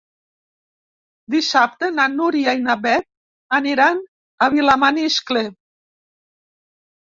Dissabte 1.33 1.89
na 1.97 2.07
Núria 2.13 2.55
i 2.59 2.63
na 2.69 2.77
Beth 2.85 3.05
aniran 3.59 4.01
a 4.47 4.49
Vilamaniscle. 4.55 5.45